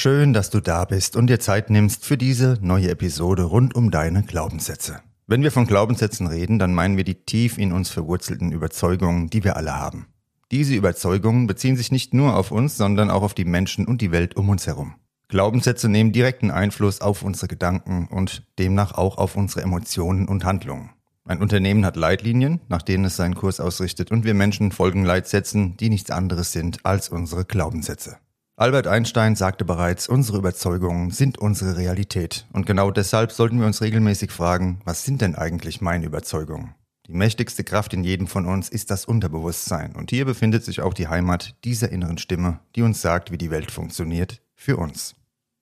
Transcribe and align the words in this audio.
Schön, 0.00 0.32
dass 0.32 0.48
du 0.48 0.60
da 0.60 0.84
bist 0.84 1.16
und 1.16 1.26
dir 1.26 1.40
Zeit 1.40 1.70
nimmst 1.70 2.04
für 2.04 2.16
diese 2.16 2.56
neue 2.60 2.88
Episode 2.88 3.42
rund 3.42 3.74
um 3.74 3.90
deine 3.90 4.22
Glaubenssätze. 4.22 5.00
Wenn 5.26 5.42
wir 5.42 5.50
von 5.50 5.66
Glaubenssätzen 5.66 6.28
reden, 6.28 6.60
dann 6.60 6.72
meinen 6.72 6.96
wir 6.96 7.02
die 7.02 7.16
tief 7.16 7.58
in 7.58 7.72
uns 7.72 7.90
verwurzelten 7.90 8.52
Überzeugungen, 8.52 9.28
die 9.28 9.42
wir 9.42 9.56
alle 9.56 9.74
haben. 9.74 10.06
Diese 10.52 10.76
Überzeugungen 10.76 11.48
beziehen 11.48 11.76
sich 11.76 11.90
nicht 11.90 12.14
nur 12.14 12.36
auf 12.36 12.52
uns, 12.52 12.76
sondern 12.76 13.10
auch 13.10 13.24
auf 13.24 13.34
die 13.34 13.44
Menschen 13.44 13.88
und 13.88 14.00
die 14.00 14.12
Welt 14.12 14.36
um 14.36 14.48
uns 14.50 14.68
herum. 14.68 14.94
Glaubenssätze 15.26 15.88
nehmen 15.88 16.12
direkten 16.12 16.52
Einfluss 16.52 17.00
auf 17.00 17.24
unsere 17.24 17.48
Gedanken 17.48 18.06
und 18.06 18.44
demnach 18.60 18.92
auch 18.92 19.18
auf 19.18 19.34
unsere 19.34 19.62
Emotionen 19.62 20.28
und 20.28 20.44
Handlungen. 20.44 20.90
Ein 21.24 21.42
Unternehmen 21.42 21.84
hat 21.84 21.96
Leitlinien, 21.96 22.60
nach 22.68 22.82
denen 22.82 23.06
es 23.06 23.16
seinen 23.16 23.34
Kurs 23.34 23.58
ausrichtet, 23.58 24.12
und 24.12 24.22
wir 24.22 24.34
Menschen 24.34 24.70
folgen 24.70 25.04
Leitsätzen, 25.04 25.76
die 25.76 25.90
nichts 25.90 26.12
anderes 26.12 26.52
sind 26.52 26.86
als 26.86 27.08
unsere 27.08 27.44
Glaubenssätze. 27.44 28.18
Albert 28.60 28.88
Einstein 28.88 29.36
sagte 29.36 29.64
bereits, 29.64 30.08
unsere 30.08 30.38
Überzeugungen 30.38 31.12
sind 31.12 31.38
unsere 31.38 31.76
Realität. 31.76 32.44
Und 32.52 32.66
genau 32.66 32.90
deshalb 32.90 33.30
sollten 33.30 33.60
wir 33.60 33.68
uns 33.68 33.82
regelmäßig 33.82 34.32
fragen, 34.32 34.80
was 34.84 35.04
sind 35.04 35.20
denn 35.20 35.36
eigentlich 35.36 35.80
meine 35.80 36.06
Überzeugungen? 36.06 36.74
Die 37.06 37.12
mächtigste 37.12 37.62
Kraft 37.62 37.94
in 37.94 38.02
jedem 38.02 38.26
von 38.26 38.46
uns 38.46 38.68
ist 38.68 38.90
das 38.90 39.04
Unterbewusstsein. 39.04 39.94
Und 39.94 40.10
hier 40.10 40.24
befindet 40.24 40.64
sich 40.64 40.80
auch 40.80 40.92
die 40.92 41.06
Heimat 41.06 41.54
dieser 41.62 41.92
inneren 41.92 42.18
Stimme, 42.18 42.58
die 42.74 42.82
uns 42.82 43.00
sagt, 43.00 43.30
wie 43.30 43.38
die 43.38 43.52
Welt 43.52 43.70
funktioniert, 43.70 44.42
für 44.56 44.76
uns. 44.76 45.14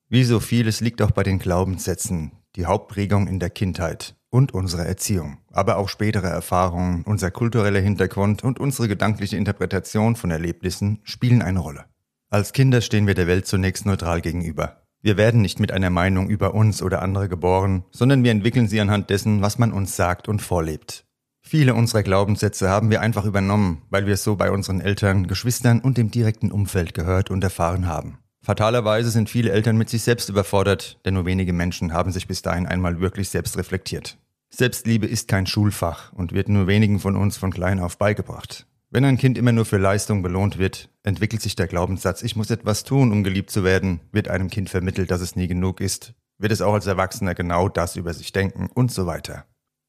Wie 0.09 0.25
so 0.25 0.41
vieles 0.41 0.81
liegt 0.81 1.03
auch 1.03 1.11
bei 1.11 1.23
den 1.23 1.39
Glaubenssätzen, 1.39 2.33
die 2.57 2.65
Hauptprägung 2.65 3.27
in 3.27 3.41
der 3.41 3.51
Kindheit 3.51 4.17
und 4.31 4.55
unserer 4.55 4.87
Erziehung, 4.87 5.37
aber 5.53 5.77
auch 5.77 5.91
spätere 5.91 6.29
Erfahrungen, 6.29 7.03
unser 7.03 7.31
kultureller 7.31 7.81
Hintergrund 7.81 8.43
und 8.43 8.59
unsere 8.59 8.89
gedankliche 8.89 9.37
Interpretation 9.37 10.17
von 10.17 10.31
Erlebnissen 10.31 11.01
spielen 11.05 11.43
eine 11.43 11.59
Rolle. 11.59 11.85
Als 12.29 12.53
Kinder 12.53 12.81
stehen 12.81 13.07
wir 13.07 13.15
der 13.15 13.29
Welt 13.29 13.47
zunächst 13.47 13.87
neutral 13.87 14.21
gegenüber. 14.21 14.83
Wir 15.01 15.17
werden 15.17 15.43
nicht 15.43 15.61
mit 15.61 15.71
einer 15.71 15.91
Meinung 15.91 16.29
über 16.29 16.55
uns 16.55 16.83
oder 16.83 17.01
andere 17.01 17.29
geboren, 17.29 17.85
sondern 17.93 18.25
wir 18.25 18.33
entwickeln 18.33 18.67
sie 18.67 18.81
anhand 18.81 19.11
dessen, 19.11 19.43
was 19.43 19.59
man 19.59 19.73
uns 19.73 19.95
sagt 19.95 20.27
und 20.29 20.43
vorlebt. 20.43 21.05
Viele 21.43 21.75
unserer 21.75 22.03
Glaubenssätze 22.03 22.69
haben 22.69 22.91
wir 22.91 23.01
einfach 23.01 23.25
übernommen, 23.25 23.83
weil 23.91 24.07
wir 24.07 24.15
es 24.15 24.25
so 24.25 24.35
bei 24.35 24.51
unseren 24.51 24.81
Eltern, 24.81 25.29
Geschwistern 25.29 25.79
und 25.79 25.97
dem 25.97 26.11
direkten 26.11 26.51
Umfeld 26.51 26.95
gehört 26.95 27.31
und 27.31 27.45
erfahren 27.45 27.87
haben. 27.87 28.19
Fatalerweise 28.45 29.11
sind 29.11 29.31
viele 29.31 29.53
Eltern 29.53 29.77
mit 29.77 29.89
sich 29.89 30.03
selbst 30.03 30.29
überfordert, 30.29 30.99
denn 31.05 31.15
nur 31.15 31.27
wenige 31.27 31.53
Menschen 31.53 31.93
haben 31.93 32.11
sich 32.11 32.27
bis 32.27 32.43
dahin 32.43 32.67
einmal 32.67 33.01
wirklich 33.01 33.29
selbst 33.29 33.57
reflektiert. 33.57 34.19
Selbstliebe 34.53 35.07
ist 35.07 35.29
kein 35.29 35.47
Schulfach 35.47 36.13
und 36.13 36.33
wird 36.33 36.49
nur 36.49 36.67
wenigen 36.67 36.99
von 36.99 37.15
uns 37.15 37.37
von 37.37 37.53
klein 37.53 37.79
auf 37.79 37.97
beigebracht. 37.99 38.67
Wenn 38.91 39.05
ein 39.05 39.19
Kind 39.19 39.37
immer 39.37 39.53
nur 39.53 39.65
für 39.65 39.79
Leistung 39.79 40.23
belohnt 40.23 40.59
wird, 40.59 40.91
entwickelt 41.03 41.43
sich 41.43 41.57
der 41.57 41.67
Glaubenssatz, 41.67 42.23
ich 42.23 42.37
muss 42.37 42.51
etwas 42.51 42.85
tun, 42.85 43.11
um 43.11 43.25
geliebt 43.25 43.51
zu 43.51 43.65
werden, 43.65 44.01
wird 44.13 44.29
einem 44.29 44.49
Kind 44.49 44.71
vermittelt, 44.71 45.11
dass 45.11 45.21
es 45.21 45.35
nie 45.35 45.49
genug 45.49 45.81
ist, 45.81 46.15
wird 46.39 46.53
es 46.53 46.63
auch 46.63 46.75
als 46.75 46.87
Erwachsener 46.87 47.35
genau 47.35 47.69
das 47.69 47.97
über 47.97 48.15
sich 48.15 48.31
denken 48.33 48.69
und 48.73 48.93
so 48.93 49.07
weiter. 49.07 49.45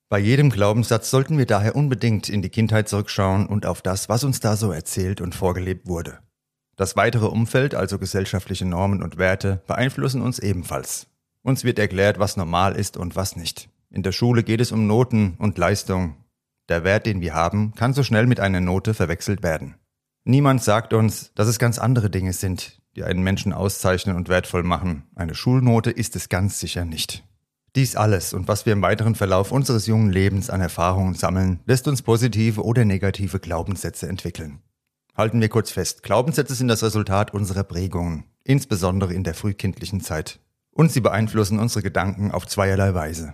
Bei 0.09 0.17
jedem 0.17 0.50
Glaubenssatz 0.50 1.12
sollten 1.12 1.38
wir 1.38 1.45
daher 1.45 1.76
unbedingt 1.76 2.30
in 2.30 2.42
die 2.42 2.50
Kindheit 2.50 2.88
zurückschauen 2.89 3.45
und 3.45 3.66
auf 3.66 3.82
das, 3.82 4.10
was 4.10 4.23
uns 4.23 4.39
da 4.39 4.55
so 4.55 4.72
erzählt 4.72 5.22
und 5.22 5.36
vorgelebt 5.36 5.88
wurde. 5.88 6.20
Das 6.76 6.95
weitere 6.95 7.26
Umfeld, 7.26 7.76
also 7.76 7.99
gesellschaftliche 7.99 8.66
Normen 8.66 9.04
und 9.04 9.17
Werte, 9.17 9.61
beeinflussen 9.67 10.22
uns 10.22 10.39
ebenfalls. 10.39 11.08
Uns 11.43 11.64
wird 11.64 11.77
erklärt, 11.77 12.20
was 12.20 12.38
normal 12.38 12.76
ist 12.76 12.98
und 12.98 13.16
was 13.16 13.36
nicht. 13.36 13.70
In 13.89 14.02
der 14.02 14.11
Schule 14.11 14.43
geht 14.43 14.61
es 14.61 14.72
um 14.72 14.88
Noten 14.88 15.36
und 15.39 15.58
Leistung, 15.58 16.16
der 16.70 16.83
Wert, 16.83 17.05
den 17.05 17.22
wir 17.22 17.33
haben, 17.33 17.73
kann 17.76 17.94
so 17.94 18.04
schnell 18.04 18.28
mit 18.28 18.39
einer 18.39 18.61
Note 18.61 18.94
verwechselt 18.94 19.44
werden. 19.44 19.76
Niemand 20.23 20.61
sagt 20.61 20.94
uns, 20.94 21.32
dass 21.36 21.48
es 21.48 21.60
ganz 21.60 21.80
andere 21.80 22.10
Dinge 22.10 22.33
sind, 22.33 22.82
die 22.95 23.04
einen 23.04 23.23
Menschen 23.23 23.54
auszeichnen 23.54 24.16
und 24.16 24.28
wertvoll 24.28 24.64
machen. 24.64 25.04
Eine 25.16 25.36
Schulnote 25.36 25.92
ist 25.92 26.16
es 26.16 26.30
ganz 26.30 26.60
sicher 26.60 26.83
nicht. 26.83 27.23
Dies 27.76 27.95
alles 27.95 28.33
und 28.33 28.48
was 28.48 28.66
wir 28.66 28.73
im 28.73 28.82
weiteren 28.82 29.16
Verlauf 29.16 29.52
unseres 29.52 29.86
jungen 29.86 30.11
Lebens 30.11 30.50
an 30.50 30.61
Erfahrungen 30.61 31.14
sammeln, 31.14 31.60
lässt 31.66 31.88
uns 31.88 32.02
positive 32.02 32.64
oder 32.64 32.86
negative 32.86 33.39
Glaubenssätze 33.39 34.10
entwickeln. 34.10 34.61
Halten 35.16 35.42
wir 35.42 35.49
kurz 35.49 35.72
fest, 35.72 36.04
Glaubenssätze 36.04 36.55
sind 36.55 36.67
das 36.67 36.84
Resultat 36.84 37.34
unserer 37.34 37.64
Prägungen, 37.64 38.26
insbesondere 38.44 39.14
in 39.14 39.23
der 39.23 39.34
frühkindlichen 39.34 40.02
Zeit. 40.02 40.39
Und 40.72 40.92
sie 40.92 41.02
beeinflussen 41.02 41.60
unsere 41.60 41.84
Gedanken 41.84 42.32
auf 42.32 42.48
zweierlei 42.48 42.94
Weise. 42.94 43.34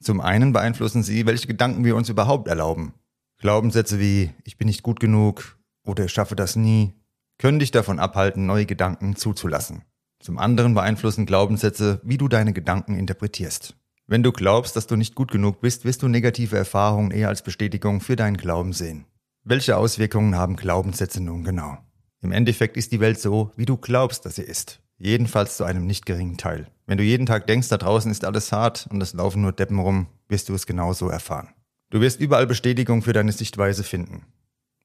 Zum 0.00 0.20
einen 0.20 0.52
beeinflussen 0.52 1.02
sie, 1.02 1.26
welche 1.26 1.46
Gedanken 1.46 1.84
wir 1.84 1.96
uns 1.96 2.08
überhaupt 2.08 2.48
erlauben. 2.48 2.94
Glaubenssätze 3.38 3.98
wie 3.98 4.30
ich 4.44 4.58
bin 4.58 4.66
nicht 4.66 4.82
gut 4.82 5.00
genug 5.00 5.58
oder 5.84 6.04
ich 6.04 6.12
schaffe 6.12 6.36
das 6.36 6.56
nie 6.56 6.94
können 7.38 7.58
dich 7.58 7.70
davon 7.70 7.98
abhalten, 7.98 8.46
neue 8.46 8.66
Gedanken 8.66 9.16
zuzulassen. 9.16 9.82
Zum 10.20 10.38
anderen 10.38 10.74
beeinflussen 10.74 11.26
Glaubenssätze, 11.26 12.00
wie 12.04 12.16
du 12.16 12.28
deine 12.28 12.52
Gedanken 12.52 12.96
interpretierst. 12.96 13.76
Wenn 14.06 14.22
du 14.22 14.32
glaubst, 14.32 14.76
dass 14.76 14.86
du 14.86 14.96
nicht 14.96 15.14
gut 15.14 15.30
genug 15.30 15.60
bist, 15.60 15.84
wirst 15.84 16.02
du 16.02 16.08
negative 16.08 16.56
Erfahrungen 16.56 17.10
eher 17.10 17.28
als 17.28 17.42
Bestätigung 17.42 18.00
für 18.00 18.16
deinen 18.16 18.36
Glauben 18.36 18.72
sehen. 18.72 19.06
Welche 19.42 19.76
Auswirkungen 19.76 20.36
haben 20.36 20.56
Glaubenssätze 20.56 21.22
nun 21.22 21.44
genau? 21.44 21.78
Im 22.20 22.32
Endeffekt 22.32 22.76
ist 22.76 22.92
die 22.92 23.00
Welt 23.00 23.20
so, 23.20 23.50
wie 23.56 23.66
du 23.66 23.76
glaubst, 23.76 24.24
dass 24.24 24.36
sie 24.36 24.42
ist. 24.42 24.80
Jedenfalls 24.96 25.56
zu 25.56 25.64
einem 25.64 25.86
nicht 25.86 26.06
geringen 26.06 26.38
Teil. 26.38 26.68
Wenn 26.86 26.98
du 26.98 27.04
jeden 27.04 27.26
Tag 27.26 27.46
denkst, 27.46 27.68
da 27.68 27.78
draußen 27.78 28.10
ist 28.10 28.24
alles 28.24 28.52
hart 28.52 28.86
und 28.90 29.02
es 29.02 29.14
laufen 29.14 29.42
nur 29.42 29.52
Deppen 29.52 29.78
rum, 29.78 30.06
wirst 30.28 30.48
du 30.48 30.54
es 30.54 30.66
genauso 30.66 31.08
erfahren. 31.08 31.48
Du 31.90 32.00
wirst 32.00 32.20
überall 32.20 32.46
Bestätigung 32.46 33.02
für 33.02 33.12
deine 33.12 33.32
Sichtweise 33.32 33.84
finden. 33.84 34.26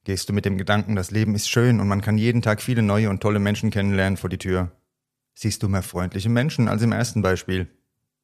Gehst 0.05 0.29
du 0.29 0.33
mit 0.33 0.45
dem 0.45 0.57
Gedanken, 0.57 0.95
das 0.95 1.11
Leben 1.11 1.35
ist 1.35 1.49
schön 1.49 1.79
und 1.79 1.88
man 1.88 2.01
kann 2.01 2.17
jeden 2.17 2.41
Tag 2.41 2.61
viele 2.61 2.81
neue 2.81 3.09
und 3.09 3.21
tolle 3.21 3.39
Menschen 3.39 3.69
kennenlernen 3.69 4.17
vor 4.17 4.29
die 4.29 4.38
Tür, 4.38 4.71
siehst 5.33 5.61
du 5.61 5.69
mehr 5.69 5.83
freundliche 5.83 6.29
Menschen 6.29 6.67
als 6.67 6.81
im 6.81 6.91
ersten 6.91 7.21
Beispiel. 7.21 7.67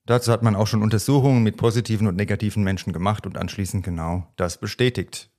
Dazu 0.05 0.31
hat 0.31 0.43
man 0.43 0.55
auch 0.55 0.67
schon 0.67 0.83
Untersuchungen 0.83 1.43
mit 1.43 1.57
positiven 1.57 2.07
und 2.07 2.15
negativen 2.15 2.63
Menschen 2.63 2.93
gemacht 2.93 3.25
und 3.25 3.37
anschließend 3.37 3.83
genau 3.83 4.31
das 4.35 4.59
bestätigt. 4.59 5.31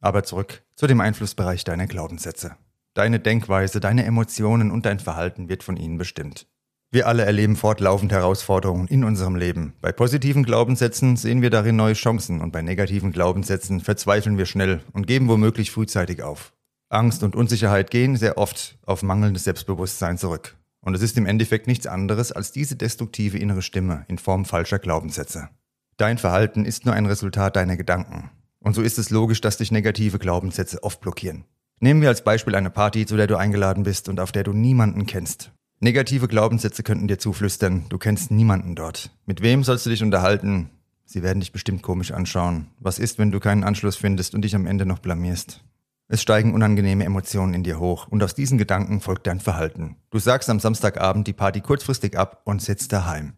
Aber 0.00 0.24
zurück 0.24 0.62
zu 0.74 0.86
dem 0.86 1.00
Einflussbereich 1.00 1.64
deiner 1.64 1.86
Glaubenssätze. 1.86 2.56
Deine 2.94 3.20
Denkweise, 3.20 3.80
deine 3.80 4.04
Emotionen 4.04 4.70
und 4.70 4.86
dein 4.86 4.98
Verhalten 4.98 5.48
wird 5.48 5.62
von 5.62 5.76
ihnen 5.76 5.98
bestimmt. 5.98 6.46
Wir 6.90 7.06
alle 7.06 7.26
erleben 7.26 7.54
fortlaufend 7.54 8.12
Herausforderungen 8.12 8.88
in 8.88 9.04
unserem 9.04 9.36
Leben. 9.36 9.74
Bei 9.82 9.92
positiven 9.92 10.42
Glaubenssätzen 10.42 11.16
sehen 11.16 11.42
wir 11.42 11.50
darin 11.50 11.76
neue 11.76 11.92
Chancen 11.92 12.40
und 12.40 12.50
bei 12.50 12.62
negativen 12.62 13.12
Glaubenssätzen 13.12 13.80
verzweifeln 13.80 14.38
wir 14.38 14.46
schnell 14.46 14.80
und 14.94 15.06
geben 15.06 15.28
womöglich 15.28 15.70
frühzeitig 15.70 16.22
auf. 16.22 16.54
Angst 16.88 17.22
und 17.22 17.36
Unsicherheit 17.36 17.90
gehen 17.90 18.16
sehr 18.16 18.38
oft 18.38 18.78
auf 18.86 19.02
mangelndes 19.02 19.44
Selbstbewusstsein 19.44 20.16
zurück. 20.16 20.56
Und 20.80 20.94
es 20.94 21.02
ist 21.02 21.18
im 21.18 21.26
Endeffekt 21.26 21.66
nichts 21.66 21.86
anderes 21.86 22.32
als 22.32 22.52
diese 22.52 22.76
destruktive 22.76 23.36
innere 23.36 23.60
Stimme 23.60 24.06
in 24.08 24.16
Form 24.16 24.46
falscher 24.46 24.78
Glaubenssätze. 24.78 25.50
Dein 25.98 26.16
Verhalten 26.16 26.64
ist 26.64 26.86
nur 26.86 26.94
ein 26.94 27.04
Resultat 27.04 27.56
deiner 27.56 27.76
Gedanken. 27.76 28.30
Und 28.60 28.74
so 28.74 28.80
ist 28.80 28.98
es 28.98 29.10
logisch, 29.10 29.42
dass 29.42 29.58
dich 29.58 29.70
negative 29.70 30.18
Glaubenssätze 30.18 30.82
oft 30.82 31.02
blockieren. 31.02 31.44
Nehmen 31.80 32.00
wir 32.00 32.08
als 32.08 32.24
Beispiel 32.24 32.54
eine 32.54 32.70
Party, 32.70 33.04
zu 33.04 33.18
der 33.18 33.26
du 33.26 33.36
eingeladen 33.36 33.82
bist 33.82 34.08
und 34.08 34.20
auf 34.20 34.32
der 34.32 34.44
du 34.44 34.54
niemanden 34.54 35.04
kennst. 35.04 35.52
Negative 35.80 36.26
Glaubenssätze 36.26 36.82
könnten 36.82 37.06
dir 37.06 37.18
zuflüstern, 37.18 37.84
du 37.88 37.98
kennst 37.98 38.32
niemanden 38.32 38.74
dort. 38.74 39.10
Mit 39.26 39.42
wem 39.42 39.62
sollst 39.62 39.86
du 39.86 39.90
dich 39.90 40.02
unterhalten? 40.02 40.70
Sie 41.04 41.22
werden 41.22 41.38
dich 41.38 41.52
bestimmt 41.52 41.82
komisch 41.82 42.10
anschauen. 42.10 42.66
Was 42.80 42.98
ist, 42.98 43.18
wenn 43.18 43.30
du 43.30 43.38
keinen 43.38 43.62
Anschluss 43.62 43.94
findest 43.94 44.34
und 44.34 44.42
dich 44.42 44.56
am 44.56 44.66
Ende 44.66 44.86
noch 44.86 44.98
blamierst? 44.98 45.62
Es 46.08 46.20
steigen 46.20 46.52
unangenehme 46.52 47.04
Emotionen 47.04 47.54
in 47.54 47.62
dir 47.62 47.78
hoch 47.78 48.08
und 48.08 48.24
aus 48.24 48.34
diesen 48.34 48.58
Gedanken 48.58 49.00
folgt 49.00 49.28
dein 49.28 49.38
Verhalten. 49.38 49.94
Du 50.10 50.18
sagst 50.18 50.50
am 50.50 50.58
Samstagabend 50.58 51.28
die 51.28 51.32
Party 51.32 51.60
kurzfristig 51.60 52.18
ab 52.18 52.42
und 52.44 52.60
sitzt 52.60 52.92
daheim. 52.92 53.34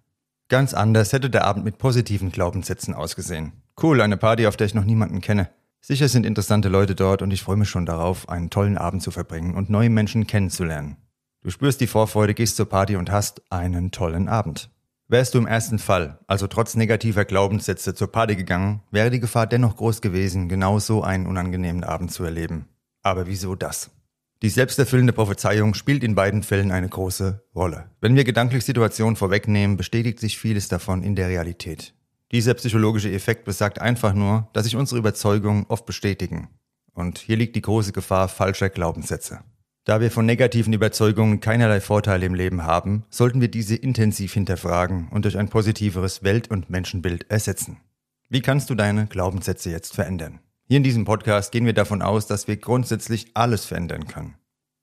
Ganz 0.48 0.72
anders 0.72 1.12
hätte 1.12 1.28
der 1.28 1.44
Abend 1.44 1.66
mit 1.66 1.76
positiven 1.76 2.32
Glaubenssätzen 2.32 2.94
ausgesehen. 2.94 3.52
Cool, 3.82 4.00
eine 4.00 4.16
Party, 4.16 4.46
auf 4.46 4.56
der 4.56 4.66
ich 4.66 4.74
noch 4.74 4.84
niemanden 4.84 5.20
kenne. 5.20 5.50
Sicher 5.82 6.08
sind 6.08 6.24
interessante 6.24 6.70
Leute 6.70 6.94
dort 6.94 7.20
und 7.20 7.32
ich 7.32 7.42
freue 7.42 7.56
mich 7.56 7.68
schon 7.68 7.84
darauf, 7.84 8.30
einen 8.30 8.48
tollen 8.48 8.78
Abend 8.78 9.02
zu 9.02 9.10
verbringen 9.10 9.54
und 9.54 9.68
neue 9.68 9.90
Menschen 9.90 10.26
kennenzulernen. 10.26 10.96
Du 11.42 11.50
spürst 11.50 11.80
die 11.80 11.86
Vorfreude, 11.86 12.34
gehst 12.34 12.56
zur 12.56 12.68
Party 12.68 12.96
und 12.96 13.10
hast 13.10 13.42
einen 13.50 13.90
tollen 13.90 14.28
Abend. 14.28 14.70
Wärst 15.08 15.34
du 15.34 15.38
im 15.38 15.46
ersten 15.46 15.78
Fall, 15.78 16.18
also 16.26 16.46
trotz 16.46 16.76
negativer 16.76 17.24
Glaubenssätze, 17.24 17.94
zur 17.94 18.12
Party 18.12 18.36
gegangen, 18.36 18.82
wäre 18.90 19.10
die 19.10 19.20
Gefahr 19.20 19.46
dennoch 19.46 19.76
groß 19.76 20.02
gewesen, 20.02 20.48
genau 20.48 20.78
so 20.78 21.02
einen 21.02 21.26
unangenehmen 21.26 21.82
Abend 21.82 22.12
zu 22.12 22.24
erleben. 22.24 22.68
Aber 23.02 23.26
wieso 23.26 23.54
das? 23.54 23.90
Die 24.42 24.50
selbsterfüllende 24.50 25.12
Prophezeiung 25.12 25.74
spielt 25.74 26.04
in 26.04 26.14
beiden 26.14 26.42
Fällen 26.42 26.70
eine 26.70 26.88
große 26.88 27.42
Rolle. 27.54 27.90
Wenn 28.00 28.16
wir 28.16 28.24
gedanklich 28.24 28.64
Situationen 28.64 29.16
vorwegnehmen, 29.16 29.76
bestätigt 29.76 30.20
sich 30.20 30.38
vieles 30.38 30.68
davon 30.68 31.02
in 31.02 31.16
der 31.16 31.28
Realität. 31.28 31.94
Dieser 32.32 32.54
psychologische 32.54 33.10
Effekt 33.10 33.44
besagt 33.44 33.80
einfach 33.80 34.14
nur, 34.14 34.48
dass 34.52 34.64
sich 34.64 34.76
unsere 34.76 34.98
Überzeugungen 34.98 35.66
oft 35.68 35.86
bestätigen. 35.86 36.48
Und 36.92 37.18
hier 37.18 37.36
liegt 37.36 37.56
die 37.56 37.62
große 37.62 37.92
Gefahr 37.92 38.28
falscher 38.28 38.68
Glaubenssätze. 38.68 39.40
Da 39.90 40.00
wir 40.00 40.12
von 40.12 40.24
negativen 40.24 40.72
Überzeugungen 40.72 41.40
keinerlei 41.40 41.80
Vorteile 41.80 42.24
im 42.24 42.36
Leben 42.36 42.62
haben, 42.62 43.02
sollten 43.10 43.40
wir 43.40 43.48
diese 43.48 43.74
intensiv 43.74 44.32
hinterfragen 44.34 45.08
und 45.08 45.24
durch 45.24 45.36
ein 45.36 45.48
positiveres 45.48 46.22
Welt- 46.22 46.48
und 46.48 46.70
Menschenbild 46.70 47.28
ersetzen. 47.28 47.78
Wie 48.28 48.40
kannst 48.40 48.70
du 48.70 48.76
deine 48.76 49.08
Glaubenssätze 49.08 49.68
jetzt 49.68 49.96
verändern? 49.96 50.38
Hier 50.68 50.76
in 50.76 50.84
diesem 50.84 51.06
Podcast 51.06 51.50
gehen 51.50 51.66
wir 51.66 51.72
davon 51.72 52.02
aus, 52.02 52.28
dass 52.28 52.46
wir 52.46 52.56
grundsätzlich 52.56 53.32
alles 53.34 53.64
verändern 53.64 54.06
können. 54.06 54.36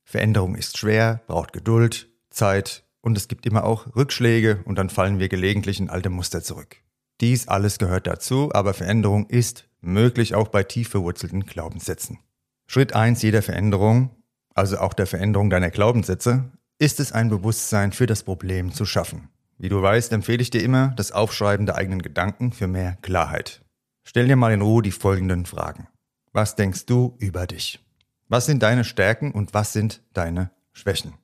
Veränderung 0.04 0.54
ist 0.54 0.76
schwer, 0.76 1.22
braucht 1.26 1.54
Geduld, 1.54 2.10
Zeit 2.28 2.84
und 3.00 3.16
es 3.16 3.28
gibt 3.28 3.46
immer 3.46 3.64
auch 3.64 3.96
Rückschläge 3.96 4.60
und 4.66 4.76
dann 4.76 4.90
fallen 4.90 5.18
wir 5.18 5.30
gelegentlich 5.30 5.80
in 5.80 5.88
alte 5.88 6.10
Muster 6.10 6.42
zurück. 6.42 6.82
Dies 7.22 7.48
alles 7.48 7.78
gehört 7.78 8.06
dazu, 8.06 8.50
aber 8.52 8.74
Veränderung 8.74 9.24
ist 9.30 9.70
möglich 9.80 10.34
auch 10.34 10.48
bei 10.48 10.64
tief 10.64 10.90
verwurzelten 10.90 11.46
Glaubenssätzen. 11.46 12.18
Schritt 12.66 12.92
eins 12.92 13.22
jeder 13.22 13.40
Veränderung, 13.40 14.10
also 14.58 14.78
auch 14.78 14.92
der 14.92 15.06
Veränderung 15.06 15.50
deiner 15.50 15.70
Glaubenssätze, 15.70 16.50
ist 16.78 17.00
es 17.00 17.12
ein 17.12 17.30
Bewusstsein 17.30 17.92
für 17.92 18.06
das 18.06 18.24
Problem 18.24 18.72
zu 18.72 18.84
schaffen. 18.84 19.28
Wie 19.56 19.68
du 19.68 19.80
weißt, 19.80 20.12
empfehle 20.12 20.42
ich 20.42 20.50
dir 20.50 20.62
immer 20.62 20.88
das 20.96 21.12
Aufschreiben 21.12 21.66
der 21.66 21.76
eigenen 21.76 22.02
Gedanken 22.02 22.52
für 22.52 22.66
mehr 22.66 22.98
Klarheit. 23.02 23.62
Stell 24.04 24.26
dir 24.26 24.36
mal 24.36 24.52
in 24.52 24.62
Ruhe 24.62 24.82
die 24.82 24.90
folgenden 24.90 25.46
Fragen. 25.46 25.88
Was 26.32 26.56
denkst 26.56 26.86
du 26.86 27.16
über 27.18 27.46
dich? 27.46 27.80
Was 28.28 28.46
sind 28.46 28.62
deine 28.62 28.84
Stärken 28.84 29.32
und 29.32 29.54
was 29.54 29.72
sind 29.72 30.02
deine 30.12 30.50
Schwächen? 30.72 31.14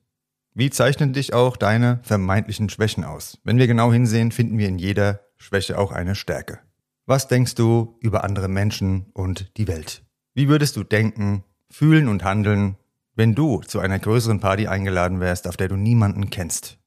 Wie 0.53 0.69
zeichnen 0.69 1.13
dich 1.13 1.33
auch 1.33 1.57
deine 1.57 1.99
vermeintlichen 2.03 2.69
Schwächen 2.69 3.03
aus? 3.03 3.37
Wenn 3.43 3.57
wir 3.57 3.67
genau 3.67 3.91
hinsehen, 3.91 4.31
finden 4.31 4.57
wir 4.57 4.67
in 4.67 4.79
jeder 4.79 5.21
Schwäche 5.37 5.77
auch 5.77 5.91
eine 5.91 6.15
Stärke. 6.15 6.59
Was 7.05 7.27
denkst 7.27 7.55
du 7.55 7.97
über 7.99 8.23
andere 8.23 8.47
Menschen 8.47 9.07
und 9.13 9.57
die 9.57 9.67
Welt? 9.67 10.03
Wie 10.33 10.47
würdest 10.47 10.75
du 10.75 10.83
denken, 10.83 11.43
fühlen 11.69 12.07
und 12.07 12.23
handeln, 12.23 12.77
wenn 13.15 13.33
du 13.33 13.61
zu 13.61 13.79
einer 13.79 13.99
größeren 13.99 14.39
Party 14.39 14.67
eingeladen 14.67 15.19
wärst, 15.19 15.47
auf 15.47 15.57
der 15.57 15.69
du 15.69 15.75
niemanden 15.75 16.29
kennst? 16.29 16.77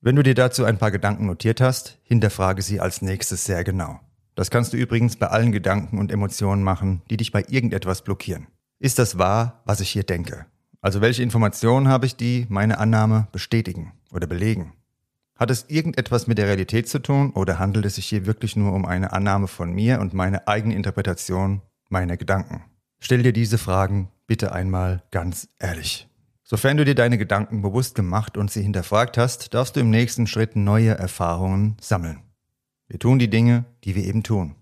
Wenn 0.00 0.16
du 0.16 0.22
dir 0.22 0.34
dazu 0.34 0.64
ein 0.64 0.78
paar 0.78 0.90
Gedanken 0.90 1.26
notiert 1.26 1.60
hast, 1.60 1.98
hinterfrage 2.02 2.62
sie 2.62 2.80
als 2.80 3.02
nächstes 3.02 3.44
sehr 3.44 3.64
genau. 3.64 4.00
Das 4.34 4.50
kannst 4.50 4.72
du 4.72 4.76
übrigens 4.76 5.16
bei 5.16 5.28
allen 5.28 5.52
Gedanken 5.52 5.98
und 5.98 6.10
Emotionen 6.10 6.62
machen, 6.62 7.02
die 7.08 7.16
dich 7.16 7.32
bei 7.32 7.44
irgendetwas 7.48 8.02
blockieren. 8.02 8.48
Ist 8.80 8.98
das 8.98 9.18
wahr, 9.18 9.62
was 9.64 9.80
ich 9.80 9.90
hier 9.90 10.02
denke? 10.02 10.46
Also 10.80 11.00
welche 11.00 11.22
Informationen 11.22 11.88
habe 11.88 12.06
ich, 12.06 12.16
die 12.16 12.46
meine 12.48 12.78
Annahme 12.78 13.28
bestätigen 13.32 13.92
oder 14.12 14.26
belegen? 14.26 14.74
Hat 15.36 15.50
es 15.50 15.66
irgendetwas 15.68 16.26
mit 16.26 16.38
der 16.38 16.46
Realität 16.46 16.88
zu 16.88 16.98
tun 16.98 17.30
oder 17.30 17.58
handelt 17.58 17.86
es 17.86 17.94
sich 17.94 18.06
hier 18.06 18.26
wirklich 18.26 18.56
nur 18.56 18.72
um 18.72 18.84
eine 18.84 19.12
Annahme 19.12 19.48
von 19.48 19.72
mir 19.72 20.00
und 20.00 20.14
meine 20.14 20.46
eigene 20.46 20.74
Interpretation 20.74 21.62
meiner 21.88 22.16
Gedanken? 22.16 22.64
Stell 23.00 23.22
dir 23.22 23.32
diese 23.32 23.58
Fragen 23.58 24.08
bitte 24.26 24.52
einmal 24.52 25.02
ganz 25.10 25.48
ehrlich. 25.58 26.08
Sofern 26.42 26.76
du 26.76 26.84
dir 26.84 26.94
deine 26.94 27.18
Gedanken 27.18 27.62
bewusst 27.62 27.94
gemacht 27.94 28.36
und 28.36 28.50
sie 28.50 28.62
hinterfragt 28.62 29.16
hast, 29.16 29.54
darfst 29.54 29.76
du 29.76 29.80
im 29.80 29.90
nächsten 29.90 30.26
Schritt 30.26 30.56
neue 30.56 30.90
Erfahrungen 30.90 31.76
sammeln. 31.80 32.22
Wir 32.86 32.98
tun 32.98 33.18
die 33.18 33.30
Dinge, 33.30 33.64
die 33.84 33.94
wir 33.94 34.04
eben 34.04 34.22
tun. 34.22 34.54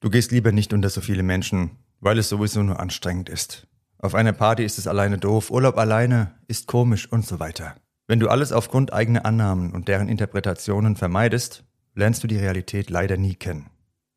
Du 0.00 0.10
gehst 0.10 0.32
lieber 0.32 0.50
nicht 0.50 0.72
unter 0.72 0.90
so 0.90 1.00
viele 1.00 1.22
Menschen, 1.22 1.70
weil 2.00 2.18
es 2.18 2.28
sowieso 2.28 2.62
nur 2.62 2.80
anstrengend 2.80 3.28
ist. 3.28 3.68
Auf 3.98 4.14
einer 4.14 4.32
Party 4.32 4.64
ist 4.64 4.78
es 4.78 4.86
alleine 4.86 5.18
doof, 5.18 5.50
Urlaub 5.50 5.78
alleine 5.78 6.34
ist 6.48 6.66
komisch 6.66 7.10
und 7.10 7.26
so 7.26 7.38
weiter. 7.38 7.76
Wenn 8.08 8.18
du 8.18 8.28
alles 8.28 8.50
aufgrund 8.50 8.92
eigener 8.92 9.24
Annahmen 9.24 9.72
und 9.72 9.86
deren 9.86 10.08
Interpretationen 10.08 10.96
vermeidest, 10.96 11.64
lernst 11.94 12.24
du 12.24 12.26
die 12.26 12.38
Realität 12.38 12.90
leider 12.90 13.16
nie 13.16 13.34
kennen. 13.34 13.70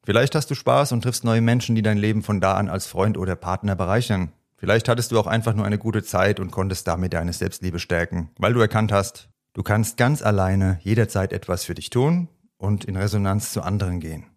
Vielleicht 0.05 0.35
hast 0.35 0.49
du 0.49 0.55
Spaß 0.55 0.93
und 0.93 1.01
triffst 1.01 1.23
neue 1.23 1.41
Menschen, 1.41 1.75
die 1.75 1.81
dein 1.81 1.97
Leben 1.97 2.23
von 2.23 2.41
da 2.41 2.55
an 2.55 2.69
als 2.69 2.87
Freund 2.87 3.17
oder 3.17 3.35
Partner 3.35 3.75
bereichern. 3.75 4.31
Vielleicht 4.63 4.87
hattest 4.87 5.11
du 5.11 5.19
auch 5.19 5.27
einfach 5.27 5.53
nur 5.55 5.65
eine 5.65 5.77
gute 5.77 6.03
Zeit 6.03 6.39
und 6.39 6.51
konntest 6.51 6.87
damit 6.87 7.11
deine 7.11 7.33
Selbstliebe 7.33 7.79
stärken, 7.79 8.29
weil 8.37 8.53
du 8.53 8.61
erkannt 8.61 8.93
hast, 8.93 9.27
du 9.51 9.61
kannst 9.61 9.97
ganz 9.97 10.21
alleine 10.21 10.79
jederzeit 10.83 11.33
etwas 11.33 11.65
für 11.65 11.73
dich 11.73 11.89
tun 11.89 12.29
und 12.55 12.85
in 12.85 12.95
Resonanz 12.95 13.51
zu 13.51 13.61
anderen 13.61 13.99
gehen. 13.99 14.27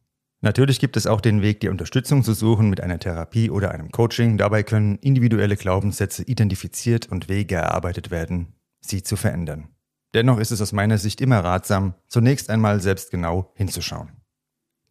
Natürlich 0.40 0.80
gibt 0.80 0.96
es 0.96 1.06
auch 1.06 1.20
den 1.20 1.42
Weg, 1.42 1.60
die 1.60 1.68
Unterstützung 1.68 2.24
zu 2.24 2.34
suchen 2.34 2.68
mit 2.68 2.80
einer 2.80 2.98
Therapie 2.98 3.50
oder 3.50 3.70
einem 3.70 3.92
Coaching. 3.92 4.36
Dabei 4.36 4.64
können 4.64 4.96
individuelle 4.96 5.54
Glaubenssätze 5.54 6.24
identifiziert 6.24 7.06
und 7.06 7.28
Wege 7.28 7.54
erarbeitet 7.54 8.10
werden, 8.10 8.56
sie 8.80 9.04
zu 9.04 9.14
verändern. 9.14 9.68
Dennoch 10.12 10.40
ist 10.40 10.50
es 10.50 10.60
aus 10.60 10.72
meiner 10.72 10.98
Sicht 10.98 11.20
immer 11.20 11.38
ratsam, 11.38 11.94
zunächst 12.08 12.50
einmal 12.50 12.80
selbst 12.80 13.12
genau 13.12 13.52
hinzuschauen. 13.54 14.10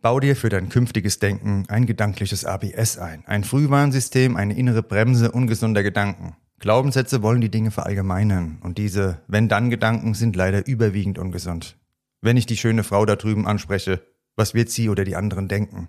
Bau 0.06 0.19
dir 0.19 0.36
für 0.36 0.50
dein 0.50 0.69
künftiges 0.69 1.18
Denken 1.18 1.66
ein 1.68 1.88
gedankliches 1.88 2.46
ABS 2.46 3.00
ein, 3.00 3.24
ein 3.25 3.44
Frühwarnsystem, 3.44 4.36
eine 4.36 4.56
innere 4.56 4.84
Bremse 4.84 5.31
ungesunder 5.31 5.81
Gedanken. 5.81 6.36
Glaubenssätze 6.60 7.24
wollen 7.24 7.42
die 7.42 7.50
Dinge 7.50 7.72
verallgemeinern 7.72 8.60
und 8.62 8.78
diese 8.78 9.24
Wenn-Dann-Gedanken 9.28 10.13
sind 10.13 10.36
leider 10.36 10.68
überwiegend 10.68 11.18
ungesund. 11.18 11.80
Wenn 12.22 12.38
ich 12.38 12.46
die 12.46 12.56
schöne 12.56 12.84
Frau 12.84 13.07
da 13.07 13.16
drüben 13.16 13.48
anspreche, 13.48 14.00
was 14.36 14.54
wird 14.54 14.69
sie 14.69 14.90
oder 14.90 15.06
die 15.06 15.16
anderen 15.16 15.48
denken? 15.48 15.88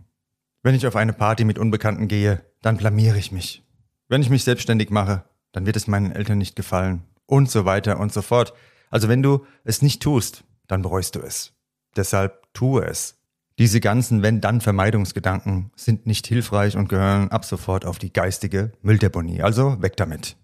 Wenn 0.62 0.74
ich 0.74 0.86
auf 0.86 0.96
eine 0.96 1.12
Party 1.12 1.44
mit 1.44 1.58
Unbekannten 1.58 2.08
gehe, 2.08 2.42
dann 2.62 2.78
blamiere 2.78 3.18
ich 3.18 3.32
mich. 3.32 3.68
Wenn 4.08 4.22
ich 4.22 4.30
mich 4.30 4.44
selbstständig 4.44 4.88
mache, 4.88 5.24
dann 5.52 5.66
wird 5.66 5.76
es 5.76 5.88
meinen 5.88 6.12
Eltern 6.12 6.38
nicht 6.38 6.56
gefallen. 6.56 7.02
Und 7.26 7.50
so 7.50 7.66
weiter 7.66 8.00
und 8.00 8.14
so 8.14 8.22
fort. 8.22 8.54
Also 8.88 9.10
wenn 9.10 9.22
du 9.22 9.44
es 9.64 9.82
nicht 9.82 10.02
tust, 10.02 10.42
dann 10.68 10.80
bereust 10.80 11.16
du 11.16 11.20
es. 11.20 11.52
Deshalb 11.96 12.50
tue 12.54 12.82
es. 12.82 13.16
Diese 13.58 13.80
ganzen 13.80 14.22
Wenn-Dann-Vermeidungsgedanken 14.22 15.70
sind 15.76 16.06
nicht 16.06 16.26
hilfreich 16.26 16.76
und 16.76 16.88
gehören 16.88 17.30
ab 17.30 17.46
sofort 17.46 17.86
auf 17.86 17.98
die 17.98 18.12
geistige 18.12 18.72
Mülldeponie. 18.82 19.40
Also 19.40 19.80
weg 19.80 19.96
damit. 19.96 20.36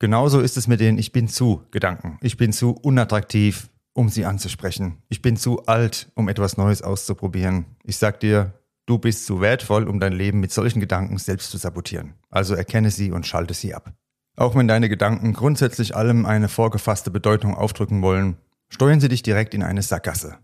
Genauso 0.00 0.40
ist 0.40 0.56
es 0.56 0.66
mit 0.66 0.80
den 0.80 0.98
Ich 0.98 1.12
bin 1.12 1.28
zu 1.28 1.62
Gedanken. 1.70 2.18
Ich 2.20 2.36
bin 2.36 2.52
zu 2.52 2.72
unattraktiv, 2.72 3.70
um 3.92 4.08
sie 4.08 4.24
anzusprechen. 4.24 4.98
Ich 5.08 5.22
bin 5.22 5.36
zu 5.36 5.66
alt, 5.66 6.10
um 6.14 6.28
etwas 6.28 6.56
Neues 6.56 6.82
auszuprobieren. 6.82 7.66
Ich 7.84 7.98
sag 7.98 8.18
dir, 8.18 8.52
du 8.84 8.98
bist 8.98 9.26
zu 9.26 9.40
wertvoll, 9.40 9.88
um 9.88 10.00
dein 10.00 10.12
Leben 10.12 10.40
mit 10.40 10.52
solchen 10.52 10.80
Gedanken 10.80 11.18
selbst 11.18 11.52
zu 11.52 11.58
sabotieren. 11.58 12.14
Also 12.30 12.54
erkenne 12.54 12.90
sie 12.90 13.12
und 13.12 13.28
schalte 13.28 13.54
sie 13.54 13.74
ab. 13.74 13.92
Auch 14.36 14.56
wenn 14.56 14.68
deine 14.68 14.88
Gedanken 14.88 15.32
grundsätzlich 15.32 15.96
allem 15.96 16.26
eine 16.26 16.48
vorgefasste 16.48 17.12
Bedeutung 17.12 17.54
aufdrücken 17.54 18.02
wollen, 18.02 18.36
steuern 18.68 19.00
sie 19.00 19.08
dich 19.08 19.22
direkt 19.22 19.54
in 19.54 19.62
eine 19.62 19.82
Sackgasse. 19.82 20.36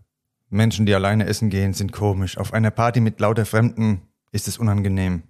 Menschen, 0.53 0.85
die 0.85 0.93
alleine 0.93 1.25
essen 1.25 1.49
gehen, 1.49 1.73
sind 1.73 1.91
komisch. 1.91 2.37
Auf 2.37 2.53
einer 2.53 2.71
Party 2.71 2.99
mit 2.99 3.19
lauter 3.19 3.45
Fremden 3.45 4.03
ist 4.31 4.47
es 4.47 4.57
unangenehm. 4.57 5.23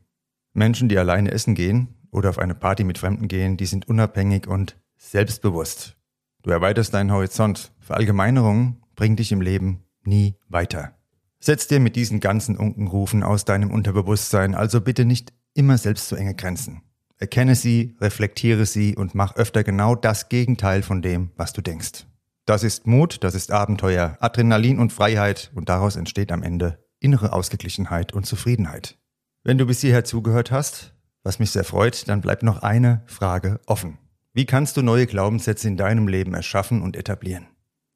Menschen, 0.53 0.89
die 0.89 0.97
alleine 0.97 1.31
essen 1.31 1.55
gehen 1.55 1.95
oder 2.11 2.29
auf 2.29 2.39
eine 2.39 2.55
Party 2.55 2.83
mit 2.83 2.97
Fremden 2.97 3.27
gehen, 3.27 3.57
die 3.57 3.65
sind 3.65 3.87
unabhängig 3.87 4.47
und 4.47 4.77
selbstbewusst. 4.97 5.97
Du 6.43 6.51
erweiterst 6.51 6.93
deinen 6.93 7.11
Horizont. 7.11 7.71
Verallgemeinerungen 7.79 8.83
bringen 8.95 9.15
dich 9.15 9.31
im 9.31 9.41
Leben 9.41 9.83
nie 10.03 10.35
weiter. 10.49 10.93
Setz 11.39 11.67
dir 11.67 11.79
mit 11.79 11.95
diesen 11.95 12.19
ganzen 12.19 12.57
Unkenrufen 12.57 13.23
aus 13.23 13.45
deinem 13.45 13.71
Unterbewusstsein 13.71 14.55
also 14.55 14.81
bitte 14.81 15.05
nicht 15.05 15.33
immer 15.53 15.77
selbst 15.77 16.09
so 16.09 16.15
enge 16.15 16.35
Grenzen. 16.35 16.81
Erkenne 17.17 17.55
sie, 17.55 17.95
reflektiere 18.01 18.65
sie 18.65 18.95
und 18.97 19.15
mach 19.15 19.37
öfter 19.37 19.63
genau 19.63 19.95
das 19.95 20.27
Gegenteil 20.27 20.83
von 20.83 21.01
dem, 21.01 21.31
was 21.37 21.53
du 21.53 21.61
denkst. 21.61 22.05
Das 22.45 22.63
ist 22.63 22.85
Mut, 22.85 23.23
das 23.23 23.35
ist 23.35 23.51
Abenteuer, 23.51 24.17
Adrenalin 24.19 24.79
und 24.79 24.91
Freiheit 24.91 25.51
und 25.55 25.69
daraus 25.69 25.95
entsteht 25.95 26.31
am 26.31 26.43
Ende 26.43 26.83
innere 26.99 27.33
Ausgeglichenheit 27.33 28.13
und 28.13 28.25
Zufriedenheit. 28.25 28.97
Wenn 29.43 29.57
du 29.57 29.65
bis 29.65 29.81
hierher 29.81 30.05
zugehört 30.05 30.51
hast, 30.51 30.93
was 31.23 31.39
mich 31.39 31.51
sehr 31.51 31.63
freut, 31.63 32.07
dann 32.07 32.21
bleibt 32.21 32.43
noch 32.43 32.63
eine 32.63 33.03
Frage 33.05 33.59
offen. 33.65 33.97
Wie 34.33 34.45
kannst 34.45 34.77
du 34.77 34.81
neue 34.81 35.05
Glaubenssätze 35.05 35.67
in 35.67 35.77
deinem 35.77 36.07
Leben 36.07 36.33
erschaffen 36.33 36.81
und 36.81 36.97
etablieren? 36.97 37.47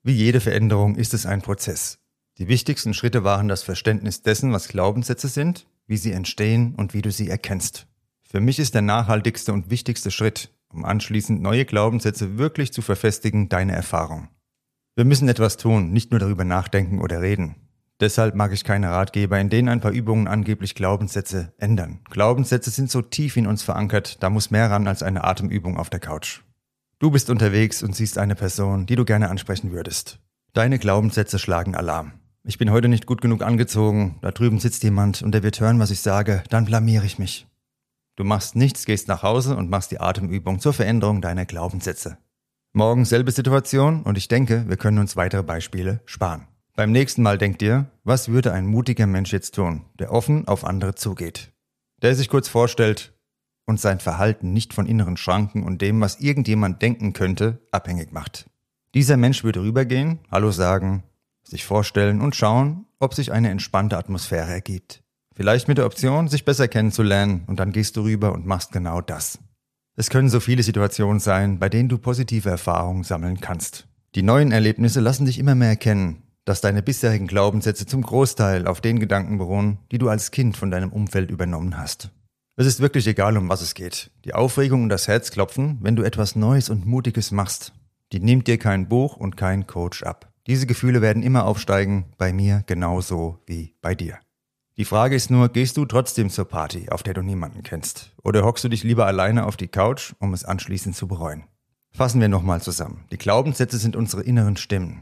Wie 0.04 0.13
jede 0.13 0.39
Veränderung 0.39 0.96
ist 0.96 1.13
es 1.13 1.25
ein 1.25 1.42
Prozess. 1.42 2.00
Die 2.38 2.48
wichtigsten 2.48 2.94
Schritte 2.94 3.24
waren 3.24 3.48
das 3.48 3.63
Verständnis 3.63 4.22
dessen, 4.22 4.54
was 4.54 4.68
Glaubenssätze 4.68 5.27
sind, 5.27 5.68
wie 5.88 5.98
sie 5.98 6.12
entstehen 6.12 6.75
und 6.75 6.94
wie 6.94 7.01
du 7.01 7.12
sie 7.12 7.30
erkennst. 7.30 7.88
Für 8.24 8.39
mich 8.39 8.60
ist 8.60 8.75
der 8.75 8.82
nachhaltigste 8.82 9.51
und 9.51 9.70
wichtigste 9.70 10.12
Schritt, 10.12 10.54
um 10.70 10.86
anschließend 10.86 11.42
neue 11.42 11.66
Glaubenssätze 11.66 12.38
wirklich 12.38 12.72
zu 12.72 12.82
verfestigen, 12.82 13.50
deine 13.50 13.74
Erfahrung. 13.74 14.30
Wir 14.98 15.06
müssen 15.06 15.30
etwas 15.30 15.58
tun, 15.58 15.92
nicht 15.92 16.10
nur 16.10 16.20
darüber 16.20 16.44
nachdenken 16.44 17.01
oder 17.01 17.22
reden. 17.22 17.56
Deshalb 18.00 18.34
mag 18.34 18.51
ich 18.51 18.63
keine 18.63 18.89
Ratgeber, 18.89 19.39
in 19.39 19.51
denen 19.51 19.70
ein 19.70 19.80
paar 19.80 19.92
Übungen 19.92 20.27
angeblich 20.27 20.74
Glaubenssätze 20.74 21.54
ändern. 21.60 22.00
Glaubenssätze 22.10 22.72
sind 22.72 22.89
so 22.89 23.04
tief 23.04 23.38
in 23.38 23.46
uns 23.46 23.62
verankert, 23.62 24.24
da 24.24 24.32
muss 24.32 24.50
mehr 24.50 24.72
ran 24.72 24.88
als 24.88 25.04
eine 25.04 25.24
Atemübung 25.24 25.77
auf 25.77 25.92
der 25.92 26.00
Couch. 26.00 26.42
Du 26.98 27.12
bist 27.12 27.30
unterwegs 27.30 27.84
und 27.84 27.96
siehst 27.96 28.18
eine 28.18 28.34
Person, 28.34 28.88
die 28.88 28.96
du 28.96 29.06
gerne 29.06 29.30
ansprechen 29.30 29.72
würdest. 29.72 30.18
Deine 30.54 30.80
Glaubenssätze 30.80 31.38
schlagen 31.38 31.75
Alarm. 31.75 32.13
Ich 32.44 32.58
bin 32.58 32.72
heute 32.72 32.88
nicht 32.88 33.06
gut 33.06 33.22
genug 33.22 33.44
angezogen, 33.44 34.18
da 34.24 34.32
drüben 34.32 34.58
sitzt 34.58 34.82
jemand 34.82 35.22
und 35.22 35.32
der 35.32 35.44
wird 35.44 35.60
hören, 35.60 35.77
was 35.77 35.92
ich 35.92 36.01
sage, 36.01 36.42
dann 36.50 36.66
blamiere 36.66 37.06
ich 37.06 37.20
mich. 37.20 37.46
Du 38.16 38.24
machst 38.24 38.56
nichts, 38.56 38.86
gehst 38.86 39.08
nach 39.08 39.22
Hause 39.22 39.58
und 39.58 39.70
machst 39.70 39.92
die 39.92 40.00
Atemübung 40.00 40.60
zur 40.60 40.74
Veränderung 40.74 41.22
deiner 41.22 41.46
Glaubenssätze. 41.46 42.18
Morgen 42.77 43.05
selbe 43.05 43.31
Situation 43.31 44.03
und 44.03 44.19
ich 44.19 44.27
denke, 44.27 44.65
wir 44.67 44.77
können 44.77 45.00
uns 45.00 45.15
weitere 45.15 45.41
Beispiele 45.41 46.00
sparen. 46.05 46.46
Beim 46.75 46.91
nächsten 46.91 47.24
Mal 47.24 47.39
denkt 47.39 47.62
dir, 47.62 47.88
was 48.03 48.29
würde 48.29 48.53
ein 48.53 48.67
mutiger 48.67 49.07
Mensch 49.07 49.34
jetzt 49.34 49.55
tun, 49.55 49.86
der 49.98 50.12
offen 50.12 50.48
auf 50.48 50.63
andere 50.63 50.93
zugeht? 50.93 51.51
Der 52.03 52.13
sich 52.13 52.29
kurz 52.29 52.48
vorstellt 52.48 53.13
und 53.65 53.79
sein 53.79 54.00
Verhalten 54.00 54.53
nicht 54.53 54.75
von 54.75 54.86
inneren 54.86 55.17
Schranken 55.17 55.63
und 55.63 55.81
dem, 55.81 56.00
was 56.01 56.19
irgendjemand 56.19 56.84
denken 56.84 57.13
könnte, 57.13 57.57
abhängig 57.72 58.12
macht. 58.12 58.48
Dieser 58.93 59.17
Mensch 59.17 59.43
würde 59.43 59.63
rübergehen, 59.63 60.19
Hallo 60.29 60.51
sagen, 60.51 61.01
sich 61.41 61.65
vorstellen 61.65 62.22
und 62.22 62.36
schauen, 62.36 62.86
ob 63.00 63.15
sich 63.15 63.31
eine 63.31 63.50
entspannte 63.50 63.98
Atmosphäre 63.98 64.51
ergibt. 64.51 65.01
Vielleicht 65.34 65.67
mit 65.67 65.79
der 65.79 65.88
Option, 65.88 66.27
sich 66.27 66.46
besser 66.46 66.67
kennenzulernen 66.67 67.43
und 67.48 67.60
dann 67.60 67.72
gehst 67.72 67.98
du 67.98 68.01
rüber 68.01 68.34
und 68.34 68.46
machst 68.46 68.72
genau 68.72 69.01
das. 69.01 69.39
Es 70.00 70.12
können 70.12 70.30
so 70.30 70.39
viele 70.39 70.62
Situationen 70.62 71.20
sein, 71.20 71.58
bei 71.58 71.70
denen 71.70 71.89
du 71.89 71.98
positive 71.98 72.51
Erfahrungen 72.51 73.04
sammeln 73.04 73.42
kannst. 73.42 73.88
Die 74.13 74.22
neuen 74.22 74.51
Erlebnisse 74.51 75.00
lassen 75.00 75.25
dich 75.25 75.39
immer 75.39 75.56
mehr 75.56 75.70
erkennen, 75.70 76.22
dass 76.46 76.62
deine 76.62 76.84
bisherigen 76.84 77.25
Glaubenssätze 77.25 77.88
zum 77.88 78.04
Großteil 78.04 78.68
auf 78.68 78.80
den 78.80 79.00
Gedanken 79.00 79.39
beruhen, 79.39 79.80
die 79.92 79.98
du 79.98 80.08
als 80.08 80.30
Kind 80.30 80.56
von 80.56 80.70
deinem 80.70 80.94
Umfeld 80.94 81.32
übernommen 81.32 81.80
hast. 81.80 82.12
Es 82.58 82.68
ist 82.68 82.80
wirklich 82.80 83.08
egal, 83.08 83.38
um 83.38 83.50
was 83.50 83.63
es 83.63 83.74
geht. 83.74 84.12
Die 84.24 84.36
Aufregung 84.36 84.84
und 84.84 84.89
das 84.89 85.08
Herzklopfen, 85.08 85.80
wenn 85.82 85.96
du 85.96 86.04
etwas 86.04 86.36
Neues 86.36 86.70
und 86.70 86.86
Mutiges 86.86 87.32
machst, 87.32 87.74
die 88.12 88.20
nimmt 88.20 88.46
dir 88.46 88.60
kein 88.60 88.88
Buch 88.88 89.18
und 89.18 89.36
kein 89.36 89.66
Coach 89.66 90.04
ab. 90.04 90.32
Diese 90.46 90.68
Gefühle 90.68 91.01
werden 91.01 91.24
immer 91.24 91.46
aufsteigen, 91.46 92.06
bei 92.20 92.32
mir 92.34 92.62
genauso 92.68 93.39
wie 93.48 93.74
bei 93.82 93.96
dir. 93.96 94.20
Die 94.77 94.86
Frage 94.86 95.15
ist 95.15 95.31
nur, 95.31 95.50
gehst 95.50 95.75
du 95.77 95.86
trotzdem 95.86 96.29
zur 96.29 96.46
Party, 96.46 96.89
auf 96.89 97.01
der 97.01 97.15
du 97.15 97.24
niemanden 97.24 97.63
kennst? 97.63 98.12
Oder 98.24 98.43
hockst 98.43 98.63
du 98.63 98.69
dich 98.69 98.84
lieber 98.84 99.07
alleine 99.07 99.48
auf 99.48 99.57
die 99.57 99.67
Couch, 99.67 100.13
um 100.19 100.36
es 100.36 100.46
anschließend 100.46 100.96
zu 100.96 101.07
bereuen? 101.07 101.46
Fassen 101.93 102.22
wir 102.22 102.29
nochmal 102.29 102.62
zusammen. 102.62 103.05
Die 103.12 103.17
Glaubenssätze 103.17 103.79
sind 103.79 103.96
unsere 103.96 104.22
inneren 104.22 104.55
Stimmen. 104.55 105.01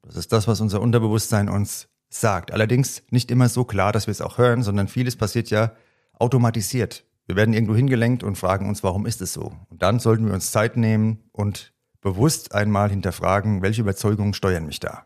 Das 0.00 0.16
ist 0.16 0.32
das, 0.32 0.48
was 0.48 0.62
unser 0.62 0.80
Unterbewusstsein 0.80 1.50
uns 1.50 1.88
sagt. 2.08 2.52
Allerdings 2.52 3.02
nicht 3.10 3.30
immer 3.30 3.50
so 3.50 3.64
klar, 3.64 3.92
dass 3.92 4.06
wir 4.06 4.12
es 4.12 4.22
auch 4.22 4.38
hören, 4.38 4.62
sondern 4.62 4.88
vieles 4.88 5.16
passiert 5.16 5.50
ja 5.50 5.72
automatisiert. 6.18 7.04
Wir 7.26 7.36
werden 7.36 7.52
irgendwo 7.52 7.74
hingelenkt 7.74 8.22
und 8.22 8.38
fragen 8.38 8.66
uns, 8.66 8.82
warum 8.82 9.04
ist 9.04 9.20
es 9.20 9.34
so? 9.34 9.52
Und 9.68 9.82
dann 9.82 10.00
sollten 10.00 10.24
wir 10.24 10.32
uns 10.32 10.52
Zeit 10.52 10.78
nehmen 10.78 11.18
und 11.32 11.74
bewusst 12.00 12.54
einmal 12.54 12.88
hinterfragen, 12.88 13.60
welche 13.60 13.82
Überzeugungen 13.82 14.32
steuern 14.32 14.64
mich 14.64 14.80
da. 14.80 15.04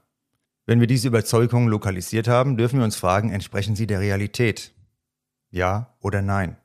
Wenn 0.69 0.81
wir 0.81 0.89
diese 0.89 1.07
Überzeugungen 1.07 1.69
lokalisiert 1.69 2.27
haben, 2.27 2.57
dürfen 2.57 2.81
wir 2.81 2.85
uns 2.85 2.97
fragen, 2.97 3.31
entsprechen 3.31 3.77
sie 3.77 3.87
der 3.87 4.01
Realität? 4.01 4.75
Ja 5.51 5.95
oder 6.01 6.23
nein? 6.23 6.57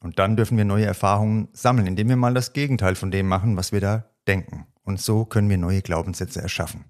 Und 0.00 0.18
dann 0.18 0.34
dürfen 0.34 0.56
wir 0.56 0.64
neue 0.64 0.86
Erfahrungen 0.86 1.48
sammeln, 1.52 1.86
indem 1.86 2.08
wir 2.08 2.16
mal 2.16 2.32
das 2.32 2.54
Gegenteil 2.54 2.94
von 2.94 3.10
dem 3.10 3.28
machen, 3.28 3.54
was 3.56 3.70
wir 3.70 3.82
da 3.82 4.04
denken. 4.26 4.66
Und 4.82 4.98
so 4.98 5.26
können 5.26 5.50
wir 5.50 5.58
neue 5.58 5.82
Glaubenssätze 5.82 6.40
erschaffen. 6.40 6.86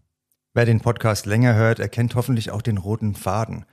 Wer 0.54 0.64
den 0.64 0.80
Podcast 0.80 1.26
länger 1.26 1.56
hört, 1.56 1.80
erkennt 1.80 2.14
hoffentlich 2.14 2.52
auch 2.52 2.62
den 2.62 2.78
roten 2.78 3.16
Faden. 3.16 3.64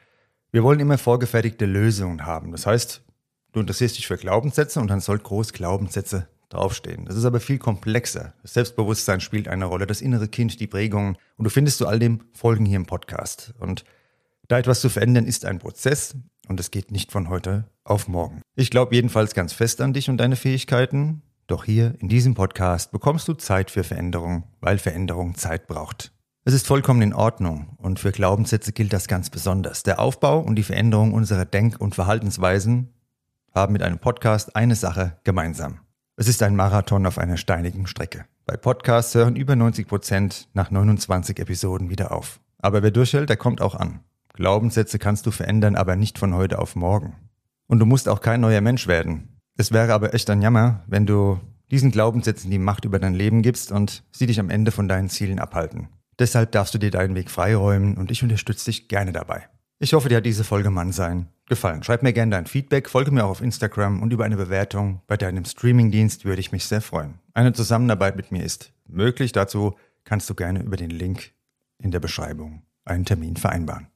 Wir 0.52 0.64
wollen 0.64 0.80
immer 0.80 0.98
vorgefertigte 0.98 1.68
Lösungen 1.68 2.26
haben. 2.26 2.52
Das 2.52 2.66
heißt, 2.66 3.04
du 3.52 3.60
interessierst 3.60 3.98
dich 3.98 4.08
für 4.08 4.18
Glaubenssätze 4.18 4.80
und 4.80 4.88
dann 4.88 5.02
soll 5.02 5.20
groß 5.20 5.54
Glaubenssätze 5.54 6.28
draufstehen. 6.50 7.06
Das 7.06 7.16
ist 7.16 7.26
aber 7.26 7.40
viel 7.40 7.58
komplexer. 7.58 8.34
Das 8.42 8.54
Selbstbewusstsein 8.54 9.22
spielt 9.22 9.48
eine 9.48 9.66
Rolle, 9.66 9.88
das 9.88 10.02
innere 10.02 10.28
Kind, 10.28 10.60
die 10.60 10.68
Prägungen. 10.68 11.18
Und 11.38 11.46
du 11.46 11.50
findest 11.50 11.78
zu 11.78 11.88
all 11.88 12.00
dem 12.00 12.22
Folgen 12.34 12.66
hier 12.66 12.78
im 12.78 12.86
Podcast. 12.86 13.54
Und 13.60 13.84
da 14.48 14.60
etwas 14.60 14.82
zu 14.82 14.90
verändern 14.90 15.26
ist 15.26 15.46
ein 15.46 15.60
Prozess 15.60 16.16
und 16.48 16.60
es 16.60 16.72
geht 16.72 16.92
nicht 16.92 17.12
von 17.12 17.30
heute 17.30 17.66
auf 17.84 18.08
morgen. 18.08 18.42
Ich 18.56 18.70
glaube 18.70 18.96
jedenfalls 18.96 19.34
ganz 19.34 19.54
fest 19.54 19.82
an 19.82 19.94
dich 19.94 20.10
und 20.10 20.18
deine 20.18 20.36
Fähigkeiten. 20.36 21.22
Doch 21.48 21.64
hier 21.64 21.96
in 22.00 22.10
diesem 22.10 22.34
Podcast 22.34 22.92
bekommst 22.92 23.28
du 23.28 23.34
Zeit 23.34 23.70
für 23.70 23.84
Veränderung, 23.84 24.44
weil 24.62 24.78
Veränderung 24.78 25.36
Zeit 25.36 25.68
braucht. 25.68 26.12
Es 26.44 26.54
ist 26.54 26.68
vollkommen 26.68 27.02
in 27.02 27.14
Ordnung 27.14 27.76
und 27.78 28.00
für 28.00 28.12
Glaubenssätze 28.12 28.72
gilt 28.72 28.94
das 28.94 29.08
ganz 29.08 29.32
besonders. 29.32 29.82
Der 29.82 30.00
Aufbau 30.00 30.40
und 30.40 30.56
die 30.56 30.64
Veränderung 30.64 31.14
unserer 31.14 31.46
Denk- 31.46 31.82
und 31.82 31.96
Verhaltensweisen 31.96 32.94
haben 33.54 33.74
mit 33.74 33.82
einem 33.82 34.00
Podcast 34.00 34.56
eine 34.56 34.76
Sache 34.76 35.18
gemeinsam. 35.24 35.80
Es 36.18 36.30
ist 36.30 36.42
ein 36.44 36.56
Marathon 36.56 37.06
auf 37.06 37.18
einer 37.18 37.36
steinigen 37.36 37.88
Strecke. 37.88 38.24
Bei 38.46 38.56
Podcasts 38.56 39.14
hören 39.16 39.36
über 39.36 39.58
90 39.58 39.86
Prozent 39.86 40.48
nach 40.54 40.72
29 40.72 41.38
Episoden 41.40 41.90
wieder 41.90 42.14
auf. 42.14 42.40
Aber 42.58 42.82
wer 42.84 42.92
durchhält, 42.92 43.28
der 43.28 43.36
kommt 43.36 43.60
auch 43.60 43.76
an. 43.76 44.00
Glaubenssätze 44.34 44.98
kannst 44.98 45.26
du 45.26 45.32
verändern, 45.32 45.76
aber 45.76 45.98
nicht 45.98 46.18
von 46.18 46.34
heute 46.34 46.60
auf 46.60 46.78
morgen. 46.78 47.18
Und 47.68 47.80
du 47.80 47.86
musst 47.86 48.08
auch 48.08 48.22
kein 48.22 48.40
neuer 48.40 48.62
Mensch 48.62 48.88
werden. 48.88 49.42
Es 49.58 49.74
wäre 49.74 49.94
aber 49.94 50.14
echt 50.14 50.30
ein 50.30 50.42
Jammer, 50.42 50.86
wenn 50.88 51.06
du 51.06 51.42
diesen 51.70 51.92
Glaubenssätzen 51.92 52.50
die 52.50 52.60
Macht 52.60 52.86
über 52.86 53.00
dein 53.00 53.14
Leben 53.14 53.42
gibst 53.42 53.74
und 53.74 54.04
sie 54.14 54.28
dich 54.28 54.40
am 54.40 54.50
Ende 54.50 54.72
von 54.72 54.88
deinen 54.88 55.10
Zielen 55.10 55.40
abhalten. 55.40 55.90
Deshalb 56.18 56.54
darfst 56.54 56.74
du 56.74 56.78
dir 56.78 56.92
deinen 56.92 57.16
Weg 57.16 57.30
freiräumen 57.30 57.98
und 57.98 58.10
ich 58.10 58.24
unterstütze 58.24 58.66
dich 58.66 58.88
gerne 58.88 59.12
dabei. 59.12 59.50
Ich 59.78 59.94
hoffe, 59.94 60.08
dir 60.08 60.18
hat 60.18 60.26
diese 60.26 60.46
Folge 60.46 60.70
Mann 60.70 60.94
sein 60.94 61.28
gefallen. 61.48 61.84
Schreib 61.84 62.02
mir 62.02 62.14
gerne 62.14 62.32
dein 62.32 62.46
Feedback, 62.46 62.90
folge 62.90 63.12
mir 63.12 63.26
auch 63.26 63.32
auf 63.32 63.42
Instagram 63.42 64.02
und 64.02 64.14
über 64.14 64.24
eine 64.24 64.38
Bewertung 64.38 65.02
bei 65.06 65.18
deinem 65.18 65.44
Streamingdienst 65.44 66.24
würde 66.24 66.40
ich 66.40 66.54
mich 66.54 66.66
sehr 66.66 66.80
freuen. 66.80 67.20
Eine 67.34 67.52
Zusammenarbeit 67.52 68.16
mit 68.16 68.32
mir 68.32 68.44
ist 68.44 68.72
möglich. 68.88 69.34
Dazu 69.34 69.76
kannst 70.06 70.30
du 70.30 70.34
gerne 70.34 70.62
über 70.64 70.78
den 70.78 70.92
Link 70.92 71.34
in 71.78 71.92
der 71.92 72.00
Beschreibung 72.00 72.64
einen 72.86 73.04
Termin 73.04 73.36
vereinbaren. 73.36 73.88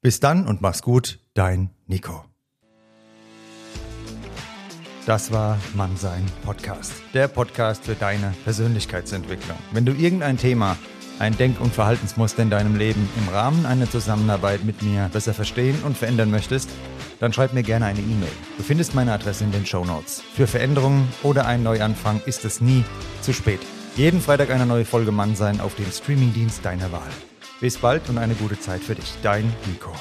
Bis 0.00 0.20
dann 0.20 0.46
und 0.46 0.60
mach's 0.60 0.82
gut, 0.82 1.18
dein 1.34 1.70
Nico. 1.86 2.24
Das 5.04 5.32
war 5.32 5.58
Mannsein 5.74 6.24
Podcast, 6.44 6.92
der 7.12 7.26
Podcast 7.26 7.84
für 7.84 7.94
deine 7.94 8.34
Persönlichkeitsentwicklung. 8.44 9.58
Wenn 9.72 9.84
du 9.84 9.92
irgendein 9.92 10.36
Thema 10.36 10.76
ein 11.18 11.36
Denk- 11.36 11.60
und 11.60 11.74
Verhaltensmuster 11.74 12.42
in 12.42 12.50
deinem 12.50 12.76
Leben 12.76 13.08
im 13.16 13.28
Rahmen 13.32 13.66
einer 13.66 13.90
Zusammenarbeit 13.90 14.64
mit 14.64 14.82
mir 14.82 15.08
besser 15.12 15.34
verstehen 15.34 15.78
und 15.84 15.96
verändern 15.96 16.30
möchtest, 16.30 16.70
dann 17.20 17.32
schreib 17.32 17.52
mir 17.52 17.62
gerne 17.62 17.86
eine 17.86 18.00
E-Mail. 18.00 18.32
Du 18.56 18.62
findest 18.62 18.94
meine 18.94 19.12
Adresse 19.12 19.44
in 19.44 19.52
den 19.52 19.66
Show 19.66 19.84
Notes. 19.84 20.22
Für 20.34 20.46
Veränderungen 20.46 21.08
oder 21.22 21.46
einen 21.46 21.64
Neuanfang 21.64 22.20
ist 22.26 22.44
es 22.44 22.60
nie 22.60 22.84
zu 23.20 23.32
spät. 23.32 23.60
Jeden 23.96 24.20
Freitag 24.20 24.50
eine 24.50 24.66
neue 24.66 24.84
Folge 24.84 25.10
Mann 25.10 25.34
sein 25.34 25.60
auf 25.60 25.74
dem 25.74 25.90
Streamingdienst 25.90 26.64
deiner 26.64 26.92
Wahl. 26.92 27.10
Bis 27.60 27.78
bald 27.78 28.08
und 28.08 28.18
eine 28.18 28.34
gute 28.34 28.60
Zeit 28.60 28.80
für 28.80 28.94
dich. 28.94 29.14
Dein 29.22 29.52
Nico. 29.66 29.92